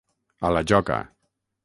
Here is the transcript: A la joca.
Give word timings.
A 0.49 0.51
la 0.57 0.63
joca. 0.71 0.99